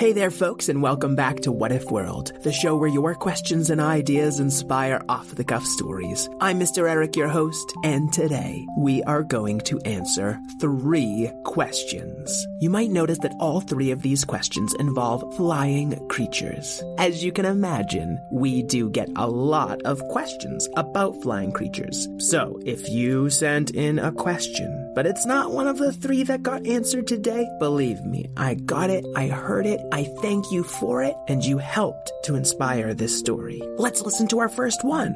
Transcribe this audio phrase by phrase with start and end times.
[0.00, 3.68] Hey there, folks, and welcome back to What If World, the show where your questions
[3.68, 6.26] and ideas inspire off the cuff stories.
[6.40, 6.88] I'm Mr.
[6.88, 12.46] Eric, your host, and today we are going to answer three questions.
[12.60, 16.82] You might notice that all three of these questions involve flying creatures.
[16.96, 22.08] As you can imagine, we do get a lot of questions about flying creatures.
[22.16, 26.42] So if you sent in a question, but it's not one of the three that
[26.42, 31.02] got answered today, believe me, I got it, I heard it, I thank you for
[31.02, 33.60] it, and you helped to inspire this story.
[33.76, 35.14] Let's listen to our first one.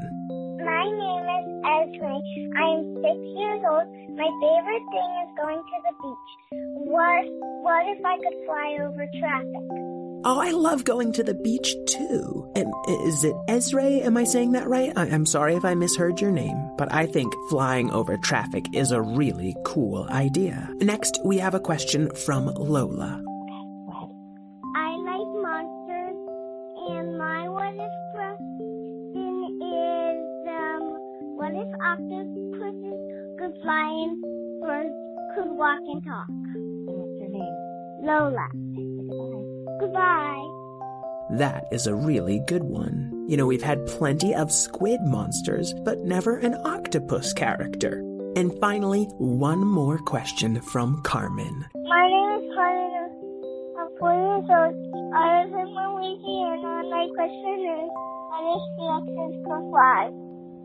[0.65, 2.05] My name is Esme.
[2.59, 3.87] I am six years old.
[4.17, 6.59] My favorite thing is going to the beach.
[6.91, 7.25] What
[7.63, 9.95] what if I could fly over traffic?
[10.27, 12.51] Oh, I love going to the beach too.
[12.57, 12.73] And
[13.07, 13.85] is it Ezra?
[13.85, 14.93] Am I saying that right?
[14.97, 19.03] I'm sorry if I misheard your name, but I think flying over traffic is a
[19.03, 20.69] really cool idea.
[20.81, 23.23] Next, we have a question from Lola.
[25.45, 26.17] I like monsters,
[26.89, 30.83] and my what if question is um,
[31.37, 34.23] what if octopuses could fly and
[34.63, 34.95] birds
[35.35, 36.27] could walk and talk?
[36.87, 37.57] What's your name?
[38.03, 38.49] Lola.
[39.81, 40.45] Goodbye.
[41.39, 43.27] That is a really good one.
[43.29, 48.01] You know, we've had plenty of squid monsters, but never an octopus character.
[48.37, 51.67] And finally, one more question from Carmen.
[51.75, 53.11] My name is Carmen.
[53.79, 54.94] I'm four years old.
[55.17, 57.91] I live in Louisiana, and my question is,
[58.31, 60.11] what if T-Rexes could fly?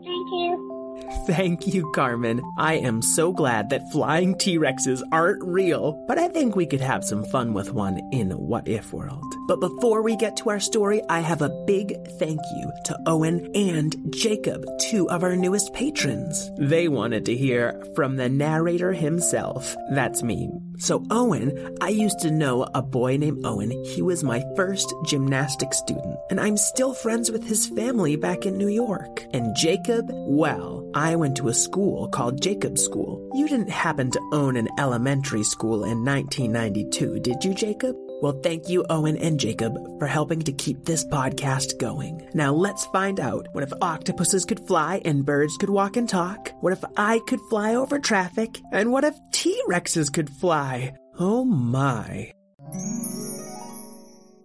[0.02, 0.80] Thank you.
[1.26, 2.42] Thank you, Carmen.
[2.58, 6.80] I am so glad that flying T Rexes aren't real, but I think we could
[6.80, 9.34] have some fun with one in What If World.
[9.48, 13.50] But before we get to our story, I have a big thank you to Owen
[13.54, 16.50] and Jacob, two of our newest patrons.
[16.58, 19.76] They wanted to hear from the narrator himself.
[19.90, 20.50] That's me.
[20.78, 23.70] So, Owen, I used to know a boy named Owen.
[23.84, 28.56] He was my first gymnastics student, and I'm still friends with his family back in
[28.56, 29.26] New York.
[29.32, 33.28] And Jacob, well, I went to a school called Jacob School.
[33.34, 37.96] You didn't happen to own an elementary school in 1992, did you, Jacob?
[38.22, 42.28] Well, thank you, Owen and Jacob, for helping to keep this podcast going.
[42.34, 46.52] Now let's find out what if octopuses could fly and birds could walk and talk?
[46.60, 48.60] What if I could fly over traffic?
[48.72, 50.94] And what if T Rexes could fly?
[51.18, 52.32] Oh my.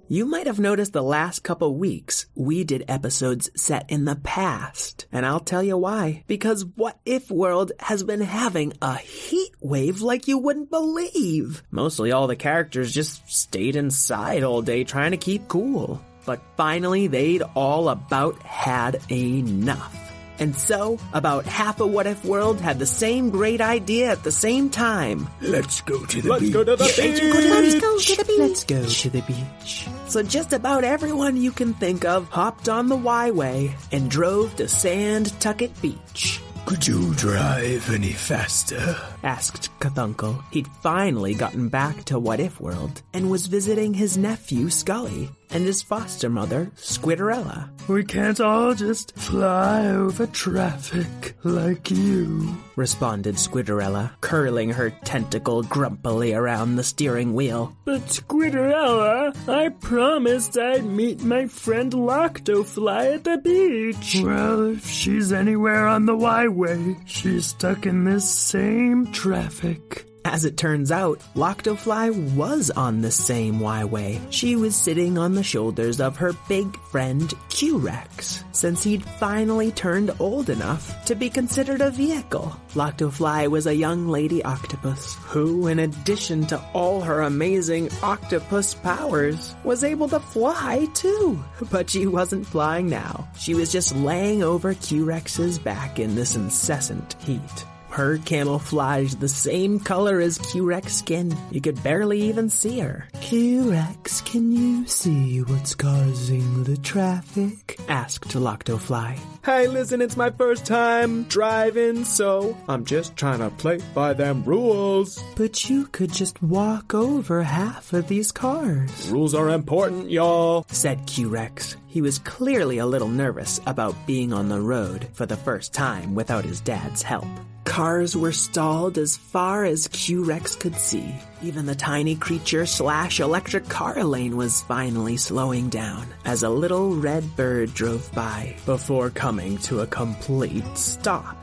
[0.07, 5.07] You might have noticed the last couple weeks we did episodes set in the past.
[5.11, 6.23] And I'll tell you why.
[6.27, 11.63] Because What If World has been having a heat wave like you wouldn't believe.
[11.71, 15.99] Mostly all the characters just stayed inside all day trying to keep cool.
[16.23, 20.01] But finally they'd all about had enough.
[20.37, 24.33] And so, about half of What If World had the same great idea at the
[24.33, 25.29] same time.
[25.41, 26.53] Let's go to the Let's beach.
[26.53, 26.97] go to the beach.
[26.99, 28.39] Let's go to the beach.
[28.39, 29.87] Let's go to the beach.
[30.07, 34.67] So just about everyone you can think of hopped on the Y-Way and drove to
[34.67, 36.39] Sand Tucket Beach.
[36.65, 38.97] Could you drive any faster?
[39.23, 40.43] Asked Cthulhu.
[40.51, 45.65] He'd finally gotten back to What If World and was visiting his nephew Scully and
[45.65, 47.69] his foster mother Squidderella.
[47.87, 52.55] We can't all just fly over traffic like you.
[52.75, 57.75] Responded Squidderella, curling her tentacle grumpily around the steering wheel.
[57.85, 64.21] But Squidderella, I promised I'd meet my friend Loctofly at the beach.
[64.23, 70.05] Well, if she's anywhere on the Y-way, she's stuck in this same traffic.
[70.25, 74.19] As it turns out, Loctofly was on the same Y-Way.
[74.31, 80.09] She was sitting on the shoulders of her big friend Q-Rex, since he'd finally turned
[80.19, 82.59] old enough to be considered a vehicle.
[82.73, 89.53] Loctofly was a young lady octopus who, in addition to all her amazing octopus powers,
[89.63, 91.39] was able to fly too.
[91.69, 93.29] But she wasn't flying now.
[93.37, 97.65] She was just laying over Q-Rex's back in this incessant heat.
[97.95, 101.35] Her camouflage the same color as Q-Rex skin.
[101.49, 103.07] You could barely even see her.
[103.21, 107.79] Q-Rex, can you see what's causing the traffic?
[107.87, 109.17] Asked Loctofly.
[109.45, 114.43] Hey, listen, it's my first time driving, so I'm just trying to play by them
[114.43, 115.23] rules.
[115.37, 119.09] But you could just walk over half of these cars.
[119.09, 120.65] Rules are important, y'all.
[120.69, 121.77] Said Q-Rex.
[121.87, 126.13] He was clearly a little nervous about being on the road for the first time
[126.13, 127.25] without his dad's help.
[127.65, 131.13] Cars were stalled as far as Q-Rex could see.
[131.43, 136.95] Even the tiny creature slash electric car lane was finally slowing down as a little
[136.95, 141.35] red bird drove by before coming to a complete stop.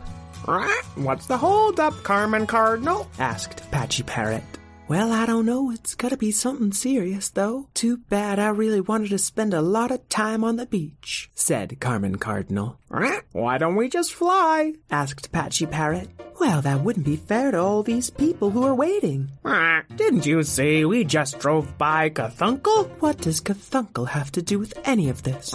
[0.95, 3.09] What's the holdup, Carmen Cardinal?
[3.19, 4.43] Asked Patchy Parrot.
[4.89, 5.71] Well, I don't know.
[5.71, 7.69] It's gotta be something serious, though.
[7.73, 11.81] Too bad I really wanted to spend a lot of time on the beach, said
[11.81, 12.79] Carmen Cardinal.
[13.33, 14.75] Why don't we just fly?
[14.91, 16.11] asked Patchy Parrot.
[16.43, 19.31] Well, that wouldn't be fair to all these people who are waiting.
[19.95, 22.91] Didn't you see we just drove by Cthulhu?
[22.99, 25.55] What does Cthulhu have to do with any of this?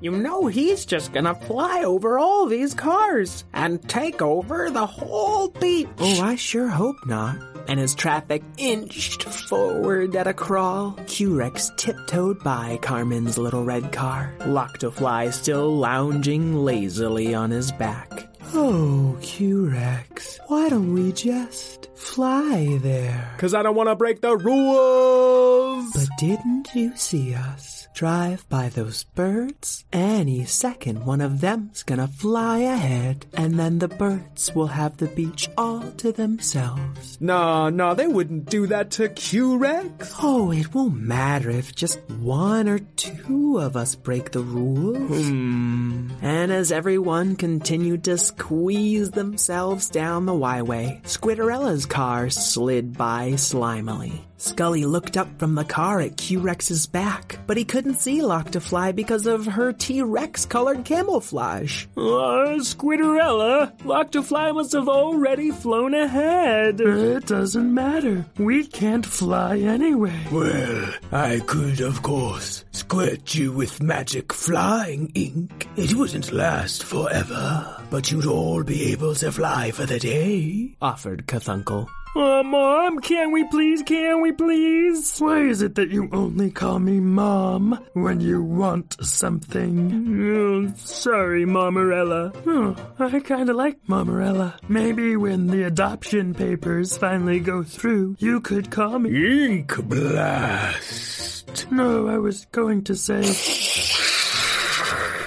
[0.00, 5.48] You know he's just gonna fly over all these cars and take over the whole
[5.48, 5.88] beach.
[5.98, 7.36] Oh, I sure hope not.
[7.68, 14.34] And as traffic inched forward at a crawl, Q-Rex tiptoed by Carmen's little red car,
[14.38, 18.27] Loctofly still lounging lazily on his back.
[18.54, 23.34] Oh, Q-Rex, why don't we just fly there?
[23.38, 25.92] Cause I don't wanna break the rules!
[25.92, 27.77] But didn't you see us?
[27.98, 33.88] Drive by those birds, any second one of them's gonna fly ahead, and then the
[33.88, 37.18] birds will have the beach all to themselves.
[37.20, 40.14] No, no, they wouldn't do that to Q-Rex.
[40.22, 45.26] Oh, it won't matter if just one or two of us break the rules.
[45.26, 46.10] Hmm.
[46.22, 54.27] And as everyone continued to squeeze themselves down the Y-way, Squidderella's car slid by slimily.
[54.38, 59.26] Scully looked up from the car at Q-Rex's back, but he couldn't see Loctofly because
[59.26, 61.86] of her T-Rex colored camouflage.
[61.96, 66.80] Uh, Squidderella, Loctofly must have already flown ahead.
[66.80, 68.24] It doesn't matter.
[68.38, 70.26] We can't fly anyway.
[70.30, 75.66] Well, I could, of course, squirt you with magic flying ink.
[75.76, 81.26] It wouldn't last forever, but you'd all be able to fly for the day, offered
[81.26, 81.88] Cthulhu.
[82.18, 85.20] Uh, Mom, can we please, can we please?
[85.20, 90.34] Why is it that you only call me Mom when you want something?
[90.34, 92.34] Oh, sorry, Momorella.
[92.44, 94.54] Oh, I kinda like Momorella.
[94.68, 101.70] Maybe when the adoption papers finally go through, you could call me Ink Blast.
[101.70, 103.22] No, I was going to say...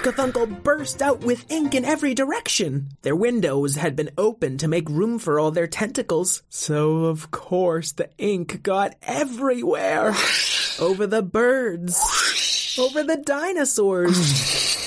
[0.02, 2.88] Cthulhu burst out with ink in every direction.
[3.02, 7.92] Their windows had been opened to make room for all their tentacles, so of course
[7.92, 10.12] the ink got everywhere.
[10.80, 14.81] over the birds, over the dinosaurs.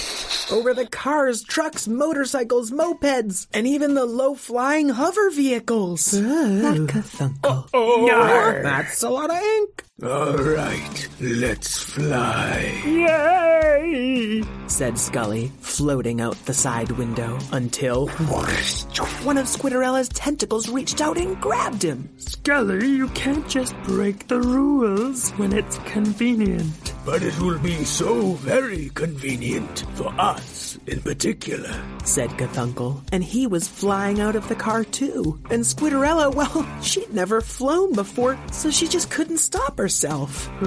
[0.51, 6.11] Over the cars, trucks, motorcycles, mopeds, and even the low-flying hover vehicles.
[6.11, 7.35] That Cthulhu.
[7.73, 9.83] Oh, that's a lot of ink.
[10.03, 12.81] All right, let's fly.
[12.85, 14.43] Yay!
[14.67, 21.39] said Scully, floating out the side window until one of Squidderella's tentacles reached out and
[21.41, 22.09] grabbed him.
[22.17, 26.94] Scully, you can't just break the rules when it's convenient.
[27.05, 31.73] But it will be so very convenient for us in particular,
[32.03, 33.01] said Cthulhu.
[33.11, 35.39] And he was flying out of the car too.
[35.51, 40.49] And Squidderella, well, she'd never flown before, so she just couldn't stop herself.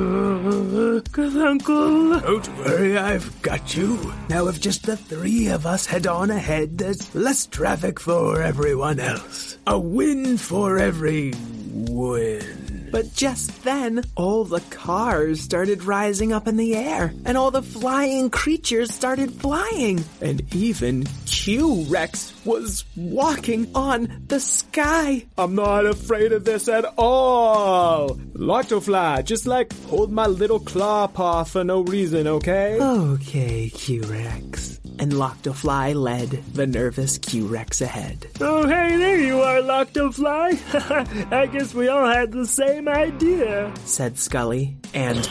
[0.79, 2.23] Uh, Cthulhu.
[2.23, 4.13] Don't worry, I've got you.
[4.29, 9.01] Now if just the three of us head on ahead, there's less traffic for everyone
[9.01, 9.59] else.
[9.67, 11.33] A win for every
[11.73, 12.78] win.
[12.91, 17.63] But just then, all the cars started rising up in the air, and all the
[17.63, 25.25] flying creatures started flying, and even Q-Rex was walking on the sky.
[25.37, 28.17] I'm not afraid of this at all.
[28.35, 32.79] Loctofly, just like hold my little claw paw for no reason, okay?
[32.81, 34.68] Okay, Q-Rex
[34.99, 38.27] and Loctofly led the nervous Q-Rex ahead.
[38.41, 41.33] Oh, hey, there you are, Loctofly.
[41.33, 45.29] I guess we all had the same idea, said Scully, and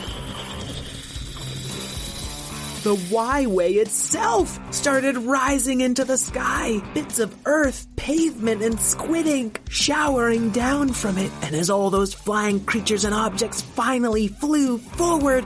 [2.84, 6.82] the Y-Way itself started rising into the sky.
[6.94, 11.32] Bits of earth, pavement, and squid ink showering down from it.
[11.42, 15.46] And as all those flying creatures and objects finally flew forward,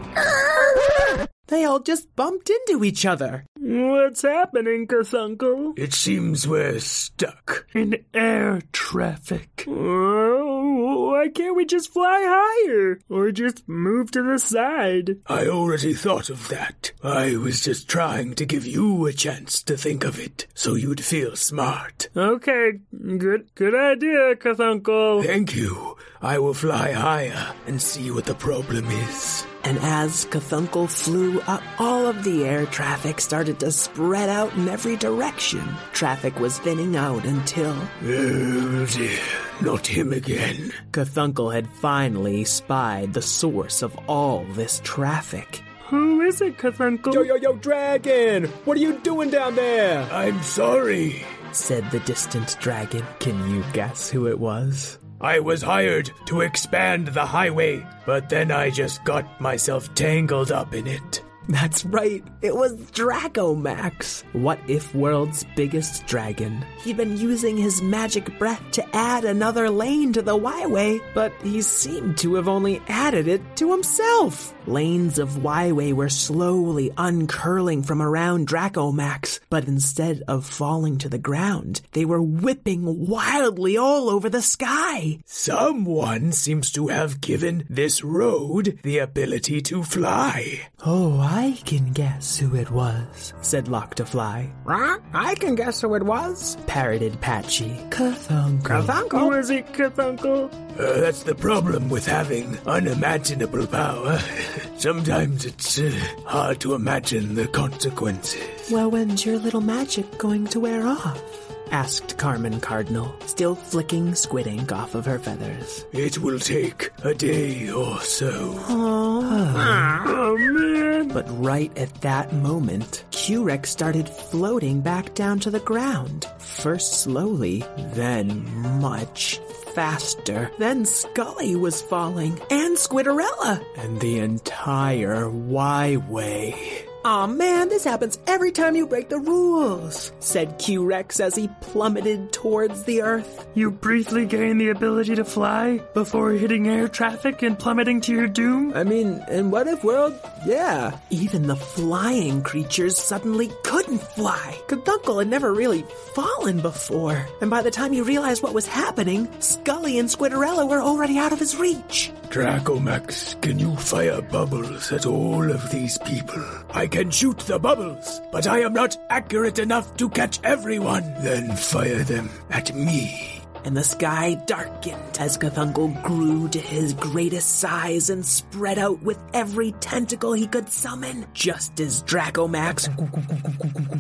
[1.52, 3.46] They all just bumped into each other.
[3.60, 5.78] What's happening, Cthulhu?
[5.78, 7.68] It seems we're stuck.
[7.74, 9.66] In air traffic.
[9.68, 13.00] Oh, why can't we just fly higher?
[13.10, 15.18] Or just move to the side?
[15.28, 16.94] I already thought of that.
[17.04, 21.04] I was just trying to give you a chance to think of it, so you'd
[21.04, 22.08] feel smart.
[22.16, 22.80] Okay,
[23.18, 25.26] good good idea, Cthulhu.
[25.26, 25.98] Thank you.
[26.24, 29.44] I will fly higher and see what the problem is.
[29.64, 34.68] And as Cthulhu flew up, all of the air traffic started to spread out in
[34.70, 35.64] every direction.
[35.94, 39.20] Traffic was thinning out until Oh dear,
[39.62, 40.72] not him again.
[40.92, 45.64] Cthulhu had finally spied the source of all this traffic.
[45.88, 47.14] Who is it, Cthulhu?
[47.16, 48.46] Yo, yo, yo, dragon!
[48.66, 50.04] What are you doing down there?
[50.12, 51.26] I'm sorry.
[51.52, 53.06] Said the distant dragon.
[53.20, 55.00] Can you guess who it was?
[55.22, 60.74] I was hired to expand the highway, but then I just got myself tangled up
[60.74, 61.22] in it.
[61.48, 66.66] That's right, it was Dracomax, What If World's biggest dragon.
[66.84, 72.18] He'd been using his magic breath to add another lane to theYway, but he seemed
[72.20, 74.54] to have only added it to himself.
[74.68, 81.18] Lanes of ofYway were slowly uncurling from around Dracomax, but instead of falling to the
[81.18, 85.20] ground, they were whipping wildly all over the sky.
[85.26, 90.62] Someone seems to have given this road the ability to fly.
[90.86, 94.52] Oh, I can guess who it was, said Lock-to-Fly.
[94.68, 96.56] I can guess who it was.
[96.68, 97.76] Parroted Patchy.
[97.90, 99.12] Cthulhu.
[99.12, 100.71] Who is it, Cthulhu?
[100.82, 104.18] Uh, that's the problem with having unimaginable power.
[104.78, 105.92] Sometimes it's uh,
[106.26, 108.42] hard to imagine the consequences.
[108.72, 111.41] Well, when's your little magic going to wear off?
[111.72, 115.86] Asked Carmen Cardinal, still flicking squid ink off of her feathers.
[115.94, 118.56] It will take a day or so.
[118.68, 120.04] Oh.
[120.06, 121.08] oh man.
[121.08, 126.28] But right at that moment, Q-Rex started floating back down to the ground.
[126.40, 127.64] First slowly,
[127.94, 128.46] then
[128.82, 129.40] much
[129.74, 130.52] faster.
[130.60, 136.88] Then Scully was falling, and Squidderella, and the entire Y-Way.
[137.04, 142.32] Aw man, this happens every time you break the rules, said Q-Rex as he plummeted
[142.32, 143.48] towards the earth.
[143.56, 148.28] You briefly gain the ability to fly before hitting air traffic and plummeting to your
[148.28, 148.74] doom?
[148.76, 150.14] I mean, in What If World,
[150.46, 150.96] yeah.
[151.10, 154.60] Even the flying creatures suddenly couldn't fly.
[154.68, 159.28] Cthulhu had never really fallen before, and by the time he realized what was happening,
[159.40, 162.12] Scully and Squidderella were already out of his reach.
[162.30, 166.46] Dracomax, can you fire bubbles at all of these people?
[166.70, 171.04] I can shoot the bubbles, but I am not accurate enough to catch everyone.
[171.20, 173.41] Then fire them at me.
[173.64, 179.20] And the sky darkened as Cthulhu grew to his greatest size and spread out with
[179.34, 182.90] every tentacle he could summon, just as Dracomax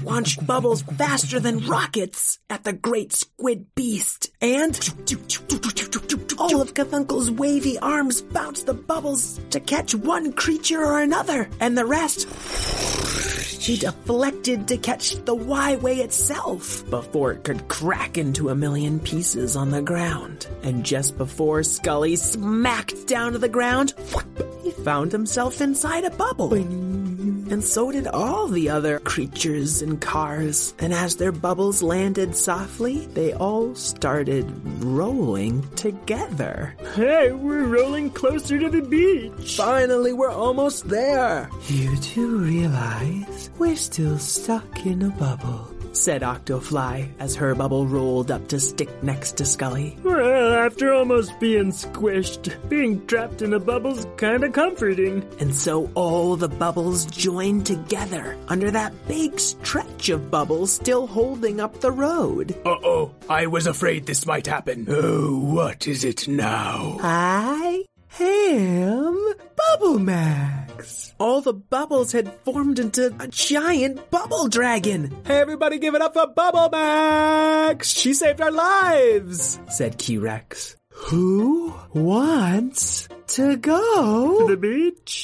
[0.04, 4.32] launched bubbles faster than rockets at the great squid beast.
[4.42, 4.76] And
[6.38, 11.78] all of Cthulhu's wavy arms bounced the bubbles to catch one creature or another, and
[11.78, 12.28] the rest
[13.62, 19.56] she deflected to catch the Y-Way itself before it could crack into a million pieces
[19.56, 20.48] on the ground.
[20.64, 23.94] And just before Scully smacked down to the ground,
[24.64, 26.50] he found himself inside a bubble.
[27.52, 30.74] And so did all the other creatures and cars.
[30.80, 34.50] And as their bubbles landed softly, they all started
[34.82, 36.74] rolling together.
[36.96, 39.58] Hey, we're rolling closer to the beach.
[39.58, 41.50] Finally, we're almost there.
[41.68, 45.71] You do realize we're still stuck in a bubble.
[45.94, 49.98] Said Octofly as her bubble rolled up to stick next to Scully.
[50.04, 55.24] Well, after almost being squished, being trapped in a bubble's kinda comforting.
[55.40, 61.60] And so all the bubbles joined together under that big stretch of bubbles still holding
[61.60, 62.56] up the road.
[62.66, 64.88] Uh-oh, I was afraid this might happen.
[64.90, 66.98] Oh, what is it now?
[67.02, 67.86] I
[68.20, 69.34] am
[69.80, 71.14] Bubble Max.
[71.18, 76.14] All the bubbles had formed into a giant bubble dragon, Hey, everybody give it up
[76.14, 77.88] for Bubble Max!
[77.90, 79.60] She saved our lives!
[79.70, 80.76] said Q-Rex.
[81.08, 85.24] Who wants to go to The beach?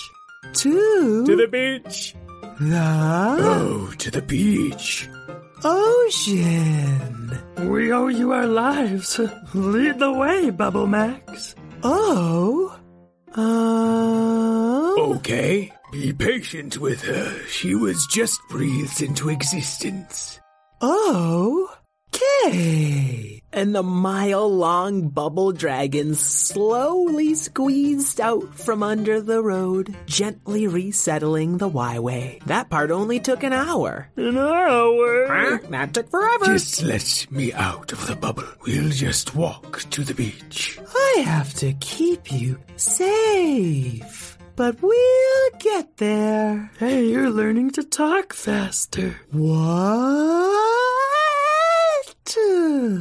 [0.54, 2.16] to, To the beach!
[2.62, 5.10] the Oh, to the beach.
[5.66, 7.38] ocean?
[7.70, 9.20] We owe you our lives.
[9.54, 11.54] Lead the way, Bubble Max.
[11.84, 12.37] Oh,
[15.16, 17.40] Okay, be patient with her.
[17.48, 20.40] She was just breathed into existence.
[20.82, 21.74] oh,
[22.14, 23.42] okay.
[23.54, 31.58] and the mile long bubble dragon slowly squeezed out from under the road, gently resettling
[31.58, 32.40] the Y-way.
[32.46, 34.10] That part only took an hour.
[34.18, 35.28] An hour?
[35.30, 35.58] Huh?
[35.70, 36.46] That took forever.
[36.46, 38.44] Just let me out of the bubble.
[38.66, 40.80] We'll just walk to the beach.
[40.96, 44.38] I have to keep you safe.
[44.58, 46.72] But we'll get there.
[46.80, 49.22] Hey, you're learning to talk faster.
[49.32, 50.58] What?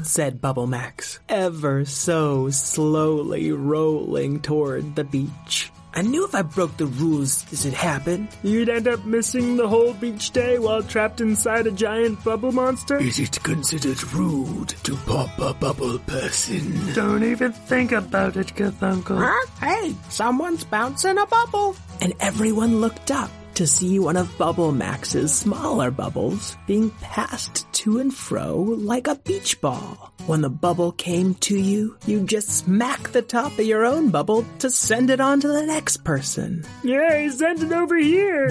[0.03, 5.73] said Bubble Max, ever so slowly rolling toward the beach.
[5.97, 8.29] I knew if I broke the rules, this would happen.
[8.43, 12.99] You'd end up missing the whole beach day while trapped inside a giant bubble monster?
[12.99, 16.93] Is it considered rude to pop a bubble person?
[16.93, 19.17] Don't even think about it, Cthulhu.
[19.19, 19.47] Huh?
[19.59, 21.75] Hey, someone's bouncing a bubble.
[22.03, 27.99] And everyone looked up to see one of Bubble Max's smaller bubbles being passed to
[28.01, 30.13] and fro like a beach ball.
[30.27, 34.45] When the bubble came to you, you just smack the top of your own bubble
[34.59, 36.67] to send it on to the next person.
[36.85, 38.49] Yay, send it over here.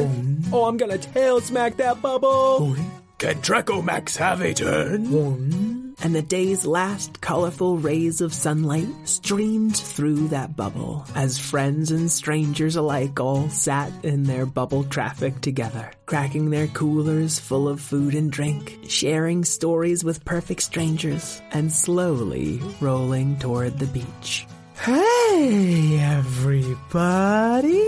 [0.52, 2.76] Oh, I'm gonna tail smack that bubble.
[3.20, 5.75] Can Draco Max have a turn?
[6.06, 12.12] And the day's last colorful rays of sunlight streamed through that bubble as friends and
[12.12, 18.14] strangers alike all sat in their bubble traffic together, cracking their coolers full of food
[18.14, 24.46] and drink, sharing stories with perfect strangers, and slowly rolling toward the beach.
[24.76, 27.84] Hey, everybody.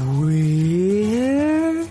[0.00, 1.86] We're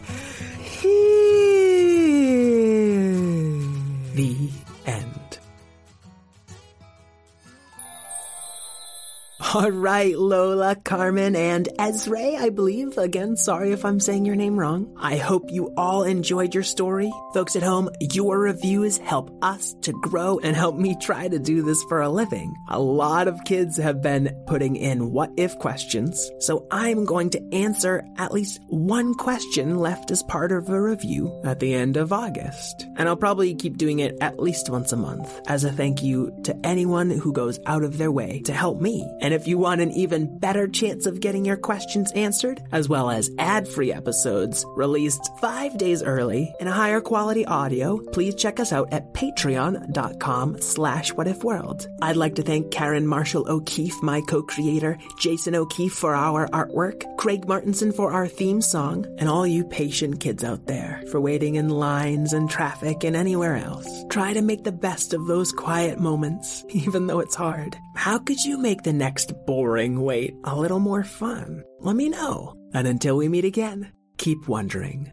[9.53, 12.97] All right, Lola, Carmen, and Ezra, I believe.
[12.97, 14.95] Again, sorry if I'm saying your name wrong.
[14.97, 17.11] I hope you all enjoyed your story.
[17.33, 21.63] Folks at home, your reviews help us to grow and help me try to do
[21.63, 22.55] this for a living.
[22.69, 27.53] A lot of kids have been putting in what if questions, so I'm going to
[27.53, 32.13] answer at least one question left as part of a review at the end of
[32.13, 32.85] August.
[32.95, 36.31] And I'll probably keep doing it at least once a month as a thank you
[36.43, 39.05] to anyone who goes out of their way to help me.
[39.19, 43.09] And if you want an even better chance of getting your questions answered, as well
[43.09, 48.73] as ad-free episodes released five days early and a higher quality audio, please check us
[48.73, 51.87] out at patreon.com slash whatifworld.
[52.01, 57.47] I'd like to thank Karen Marshall O'Keefe, my co-creator, Jason O'Keefe for our artwork, Craig
[57.47, 61.69] Martinson for our theme song, and all you patient kids out there for waiting in
[61.69, 64.03] lines and traffic and anywhere else.
[64.09, 67.75] Try to make the best of those quiet moments, even though it's hard.
[67.95, 71.63] How could you make the next boring wait a little more fun?
[71.79, 72.55] Let me know.
[72.73, 75.11] And until we meet again, keep wondering.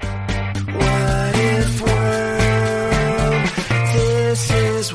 [0.00, 3.48] What if world,
[3.94, 4.94] this is